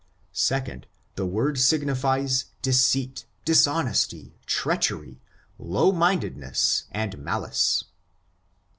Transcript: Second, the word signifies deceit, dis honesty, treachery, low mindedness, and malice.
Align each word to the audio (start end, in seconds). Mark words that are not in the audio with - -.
Second, 0.33 0.87
the 1.13 1.27
word 1.27 1.59
signifies 1.59 2.45
deceit, 2.63 3.27
dis 3.45 3.67
honesty, 3.67 4.33
treachery, 4.47 5.21
low 5.59 5.91
mindedness, 5.91 6.85
and 6.89 7.19
malice. 7.19 7.83